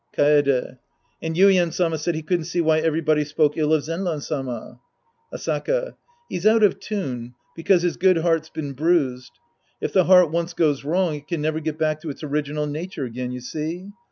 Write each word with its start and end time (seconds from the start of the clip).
Kaede. 0.17 0.79
And 1.21 1.35
Yuien 1.35 1.71
Sama 1.71 1.99
said 1.99 2.15
he 2.15 2.23
couldn't 2.23 2.45
see 2.45 2.59
why 2.59 2.79
everybody 2.79 3.23
spoke 3.23 3.55
ill 3.55 3.71
of 3.71 3.83
Zenran 3.83 4.19
Sama. 4.23 4.79
Asaka. 5.31 5.93
He's 6.27 6.47
out 6.47 6.63
of 6.63 6.79
tune 6.79 7.35
because 7.55 7.83
his 7.83 7.97
good 7.97 8.17
heart's 8.17 8.49
been 8.49 8.73
bruised. 8.73 9.33
If 9.79 9.93
the 9.93 10.05
heart 10.05 10.31
once 10.31 10.53
goes 10.55 10.83
wrong, 10.83 11.13
it 11.13 11.27
can 11.27 11.39
never 11.39 11.59
get 11.59 11.77
back 11.77 12.01
to 12.01 12.09
its 12.09 12.23
original 12.23 12.65
nature 12.65 13.05
again, 13.05 13.31
you 13.31 13.41
see. 13.41 13.91